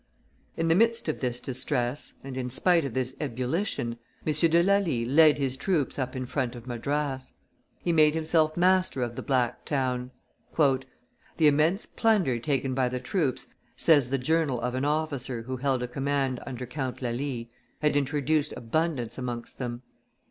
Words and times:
In 0.57 0.67
the 0.67 0.73
midst 0.73 1.07
of 1.09 1.19
this 1.19 1.39
distress, 1.39 2.13
and 2.23 2.35
in 2.35 2.49
spite 2.49 2.85
of 2.85 2.95
this 2.95 3.15
ebullition, 3.19 3.97
M. 4.25 4.33
de 4.33 4.63
Lally 4.63 5.05
led 5.05 5.37
his 5.37 5.55
troops 5.55 5.99
up 5.99 6.15
in 6.15 6.25
front 6.25 6.55
of 6.55 6.65
Madras; 6.65 7.33
he 7.83 7.93
made 7.93 8.15
himself 8.15 8.57
master 8.57 9.03
of 9.03 9.15
the 9.15 9.21
Black 9.21 9.63
Town. 9.63 10.09
"The 10.57 10.87
immense 11.45 11.85
plunder 11.85 12.39
taken 12.39 12.73
by 12.73 12.89
the 12.89 12.99
troops," 12.99 13.45
says 13.77 14.09
the 14.09 14.17
journal 14.17 14.59
of 14.61 14.73
an 14.73 14.85
officer 14.85 15.43
who 15.43 15.57
held 15.57 15.83
a 15.83 15.87
command 15.87 16.39
under 16.47 16.65
Count 16.65 17.03
Lally, 17.03 17.51
"had 17.83 17.95
introduced 17.95 18.53
abundance 18.57 19.19
amongst 19.19 19.59
them. 19.59 19.83